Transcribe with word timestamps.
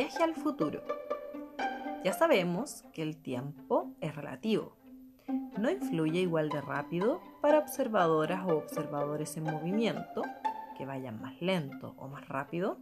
Viaje 0.00 0.22
al 0.22 0.34
futuro. 0.34 0.80
Ya 2.02 2.14
sabemos 2.14 2.84
que 2.94 3.02
el 3.02 3.18
tiempo 3.18 3.92
es 4.00 4.16
relativo. 4.16 4.74
No 5.58 5.70
influye 5.70 6.20
igual 6.20 6.48
de 6.48 6.62
rápido 6.62 7.20
para 7.42 7.58
observadoras 7.58 8.46
o 8.46 8.56
observadores 8.56 9.36
en 9.36 9.44
movimiento, 9.44 10.22
que 10.78 10.86
vayan 10.86 11.20
más 11.20 11.42
lento 11.42 11.94
o 11.98 12.08
más 12.08 12.26
rápido, 12.30 12.78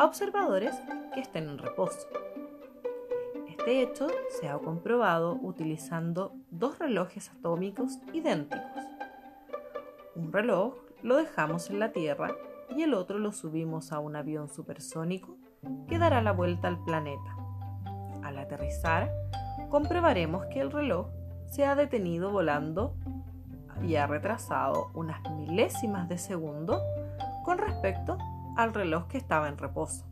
a 0.00 0.04
observadores 0.04 0.74
que 1.14 1.20
estén 1.20 1.48
en 1.48 1.58
reposo. 1.58 2.08
Este 3.46 3.80
hecho 3.80 4.08
se 4.40 4.48
ha 4.48 4.58
comprobado 4.58 5.38
utilizando 5.40 6.34
dos 6.50 6.80
relojes 6.80 7.30
atómicos 7.30 8.00
idénticos. 8.12 8.82
Un 10.16 10.32
reloj 10.32 10.74
lo 11.04 11.18
dejamos 11.18 11.70
en 11.70 11.78
la 11.78 11.92
Tierra 11.92 12.34
y 12.76 12.82
el 12.82 12.94
otro 12.94 13.20
lo 13.20 13.30
subimos 13.30 13.92
a 13.92 14.00
un 14.00 14.16
avión 14.16 14.48
supersónico 14.48 15.36
que 15.88 15.98
dará 15.98 16.22
la 16.22 16.32
vuelta 16.32 16.68
al 16.68 16.82
planeta. 16.84 17.36
Al 18.22 18.38
aterrizar, 18.38 19.10
comprobaremos 19.68 20.46
que 20.46 20.60
el 20.60 20.70
reloj 20.70 21.08
se 21.46 21.64
ha 21.64 21.74
detenido 21.74 22.30
volando 22.30 22.94
y 23.82 23.96
ha 23.96 24.06
retrasado 24.06 24.90
unas 24.94 25.20
milésimas 25.30 26.08
de 26.08 26.18
segundo 26.18 26.80
con 27.44 27.58
respecto 27.58 28.18
al 28.56 28.74
reloj 28.74 29.06
que 29.06 29.18
estaba 29.18 29.48
en 29.48 29.58
reposo. 29.58 30.06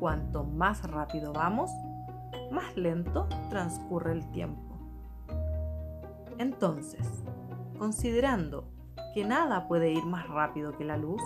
Cuanto 0.00 0.44
más 0.44 0.82
rápido 0.82 1.32
vamos, 1.32 1.70
más 2.50 2.76
lento 2.76 3.28
transcurre 3.48 4.12
el 4.12 4.28
tiempo. 4.32 4.76
Entonces, 6.38 7.06
considerando 7.78 8.64
que 9.14 9.24
nada 9.24 9.68
puede 9.68 9.92
ir 9.92 10.04
más 10.04 10.26
rápido 10.28 10.76
que 10.76 10.84
la 10.84 10.96
luz, 10.96 11.22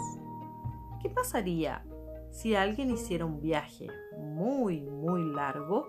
¿qué 1.01 1.09
pasaría 1.09 1.83
si 2.31 2.55
alguien 2.55 2.91
hiciera 2.91 3.25
un 3.25 3.41
viaje 3.41 3.87
muy, 4.17 4.81
muy 4.81 5.23
largo 5.33 5.87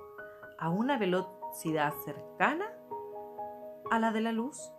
a 0.58 0.70
una 0.70 0.98
velocidad 0.98 1.94
cercana 2.06 2.66
a 3.92 4.00
la 4.00 4.12
de 4.12 4.22
la 4.22 4.32
luz? 4.32 4.72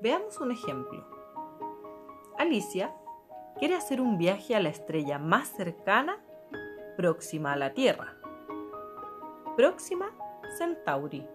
Veamos 0.00 0.40
un 0.40 0.52
ejemplo. 0.52 1.04
Alicia 2.38 2.94
quiere 3.58 3.74
hacer 3.74 4.00
un 4.00 4.16
viaje 4.16 4.54
a 4.54 4.60
la 4.60 4.68
estrella 4.68 5.18
más 5.18 5.48
cercana 5.48 6.18
próxima 6.96 7.52
a 7.52 7.56
la 7.56 7.74
Tierra. 7.74 8.16
Próxima 9.56 10.06
Centauri. 10.56 11.26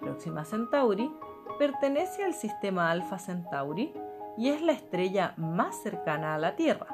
Próxima 0.00 0.44
Centauri 0.44 1.12
pertenece 1.58 2.24
al 2.24 2.34
sistema 2.34 2.90
Alpha 2.90 3.18
Centauri 3.18 3.92
y 4.38 4.50
es 4.50 4.62
la 4.62 4.72
estrella 4.72 5.34
más 5.36 5.82
cercana 5.82 6.36
a 6.36 6.38
la 6.38 6.54
Tierra. 6.54 6.86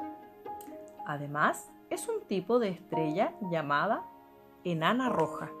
Además, 1.05 1.71
es 1.91 2.09
un 2.09 2.21
tipo 2.21 2.57
de 2.57 2.69
estrella 2.69 3.35
llamada 3.51 4.03
enana 4.63 5.09
roja. 5.09 5.51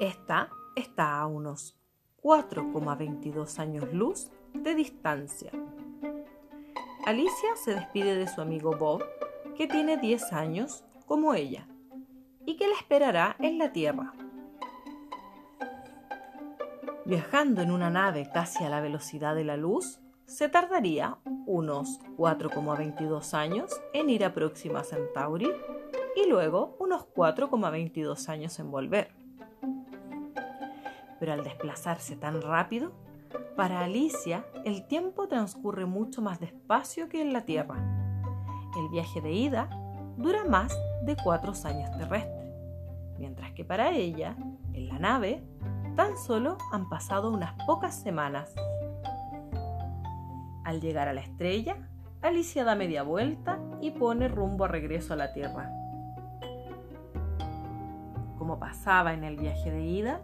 Esta 0.00 0.50
está 0.74 1.20
a 1.20 1.26
unos 1.28 1.78
4,22 2.22 3.60
años 3.60 3.92
luz 3.92 4.32
de 4.52 4.74
distancia. 4.74 5.52
Alicia 7.06 7.54
se 7.54 7.74
despide 7.74 8.16
de 8.16 8.26
su 8.26 8.40
amigo 8.40 8.76
Bob, 8.76 9.04
que 9.56 9.68
tiene 9.68 9.96
10 9.96 10.32
años 10.32 10.84
como 11.06 11.34
ella, 11.34 11.68
y 12.44 12.56
que 12.56 12.66
la 12.66 12.74
esperará 12.74 13.36
en 13.38 13.58
la 13.58 13.72
Tierra. 13.72 14.12
Viajando 17.08 17.62
en 17.62 17.70
una 17.70 17.88
nave 17.88 18.28
casi 18.34 18.64
a 18.64 18.68
la 18.68 18.82
velocidad 18.82 19.34
de 19.34 19.42
la 19.42 19.56
luz, 19.56 19.98
se 20.26 20.50
tardaría 20.50 21.16
unos 21.46 22.00
4,22 22.18 23.32
años 23.32 23.80
en 23.94 24.10
ir 24.10 24.26
a 24.26 24.34
Próxima 24.34 24.84
Centauri 24.84 25.50
y 26.14 26.28
luego 26.28 26.76
unos 26.78 27.06
4,22 27.14 28.28
años 28.28 28.58
en 28.58 28.70
volver. 28.70 29.08
Pero 31.18 31.32
al 31.32 31.44
desplazarse 31.44 32.14
tan 32.14 32.42
rápido, 32.42 32.92
para 33.56 33.84
Alicia 33.84 34.44
el 34.66 34.86
tiempo 34.86 35.28
transcurre 35.28 35.86
mucho 35.86 36.20
más 36.20 36.40
despacio 36.40 37.08
que 37.08 37.22
en 37.22 37.32
la 37.32 37.46
Tierra. 37.46 37.76
El 38.78 38.90
viaje 38.90 39.22
de 39.22 39.32
ida 39.32 39.70
dura 40.18 40.44
más 40.44 40.76
de 41.04 41.16
4 41.24 41.54
años 41.64 41.90
terrestres, 41.96 42.52
mientras 43.16 43.52
que 43.52 43.64
para 43.64 43.92
ella, 43.92 44.36
en 44.74 44.88
la 44.88 44.98
nave, 44.98 45.42
Tan 45.98 46.16
solo 46.16 46.58
han 46.70 46.88
pasado 46.88 47.28
unas 47.28 47.54
pocas 47.66 47.92
semanas. 47.92 48.54
Al 50.62 50.80
llegar 50.80 51.08
a 51.08 51.12
la 51.12 51.22
estrella, 51.22 51.88
Alicia 52.22 52.62
da 52.62 52.76
media 52.76 53.02
vuelta 53.02 53.58
y 53.80 53.90
pone 53.90 54.28
rumbo 54.28 54.64
a 54.64 54.68
regreso 54.68 55.14
a 55.14 55.16
la 55.16 55.32
Tierra. 55.32 55.72
Como 58.38 58.60
pasaba 58.60 59.12
en 59.12 59.24
el 59.24 59.38
viaje 59.38 59.72
de 59.72 59.86
ida, 59.86 60.20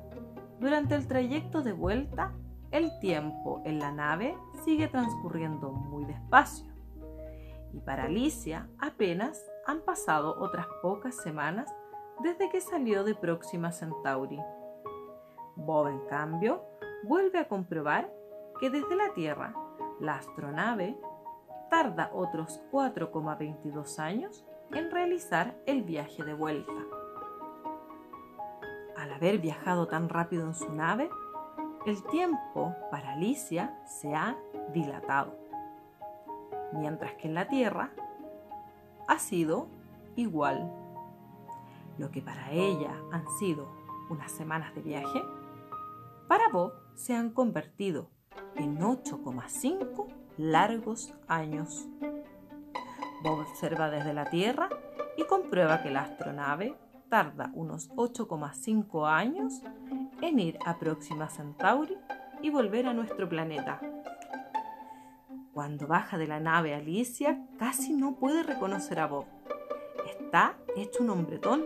durante 0.60 0.94
el 0.94 1.08
trayecto 1.08 1.62
de 1.62 1.72
vuelta, 1.72 2.30
el 2.70 2.96
tiempo 3.00 3.60
en 3.64 3.80
la 3.80 3.90
nave 3.90 4.38
sigue 4.64 4.86
transcurriendo 4.86 5.72
muy 5.72 6.04
despacio. 6.04 6.72
Y 7.72 7.80
para 7.80 8.04
Alicia 8.04 8.68
apenas 8.78 9.44
han 9.66 9.80
pasado 9.80 10.36
otras 10.38 10.68
pocas 10.82 11.16
semanas 11.16 11.68
desde 12.22 12.48
que 12.48 12.60
salió 12.60 13.02
de 13.02 13.16
Próxima 13.16 13.72
Centauri. 13.72 14.38
Bob, 15.64 15.88
en 15.88 16.00
cambio, 16.06 16.62
vuelve 17.02 17.38
a 17.38 17.48
comprobar 17.48 18.10
que 18.60 18.70
desde 18.70 18.96
la 18.96 19.12
Tierra 19.14 19.54
la 20.00 20.16
astronave 20.16 20.96
tarda 21.70 22.10
otros 22.12 22.62
4,22 22.70 23.98
años 23.98 24.44
en 24.72 24.90
realizar 24.90 25.56
el 25.66 25.82
viaje 25.82 26.22
de 26.24 26.34
vuelta. 26.34 26.72
Al 28.96 29.12
haber 29.12 29.38
viajado 29.38 29.88
tan 29.88 30.08
rápido 30.08 30.46
en 30.46 30.54
su 30.54 30.72
nave, 30.72 31.10
el 31.86 32.02
tiempo 32.04 32.74
para 32.90 33.12
Alicia 33.12 33.78
se 33.84 34.14
ha 34.14 34.36
dilatado, 34.72 35.36
mientras 36.72 37.14
que 37.14 37.28
en 37.28 37.34
la 37.34 37.48
Tierra 37.48 37.90
ha 39.06 39.18
sido 39.18 39.66
igual. 40.16 40.72
Lo 41.98 42.10
que 42.10 42.22
para 42.22 42.50
ella 42.50 42.94
han 43.12 43.28
sido 43.38 43.68
unas 44.08 44.32
semanas 44.32 44.74
de 44.74 44.82
viaje, 44.82 45.22
para 46.28 46.48
Bob 46.48 46.72
se 46.94 47.14
han 47.14 47.30
convertido 47.30 48.10
en 48.56 48.78
8,5 48.78 50.06
largos 50.38 51.14
años. 51.28 51.86
Bob 53.22 53.40
observa 53.40 53.90
desde 53.90 54.14
la 54.14 54.30
Tierra 54.30 54.68
y 55.16 55.24
comprueba 55.24 55.82
que 55.82 55.90
la 55.90 56.02
astronave 56.02 56.76
tarda 57.08 57.50
unos 57.54 57.90
8,5 57.90 59.08
años 59.08 59.62
en 60.20 60.38
ir 60.38 60.58
a 60.64 60.78
Próxima 60.78 61.28
Centauri 61.28 61.96
y 62.42 62.50
volver 62.50 62.86
a 62.86 62.94
nuestro 62.94 63.28
planeta. 63.28 63.80
Cuando 65.52 65.86
baja 65.86 66.18
de 66.18 66.26
la 66.26 66.40
nave 66.40 66.74
Alicia 66.74 67.46
casi 67.58 67.92
no 67.92 68.16
puede 68.16 68.42
reconocer 68.42 68.98
a 68.98 69.06
Bob. 69.06 69.26
Está 70.06 70.56
hecho 70.76 71.02
un 71.02 71.10
hombretón 71.10 71.64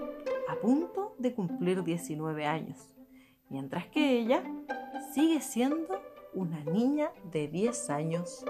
a 0.48 0.56
punto 0.56 1.14
de 1.18 1.34
cumplir 1.34 1.82
19 1.82 2.46
años 2.46 2.97
mientras 3.50 3.86
que 3.88 4.20
ella 4.20 4.42
sigue 5.12 5.40
siendo 5.40 6.00
una 6.34 6.60
niña 6.64 7.10
de 7.32 7.48
10 7.48 7.90
años. 7.90 8.44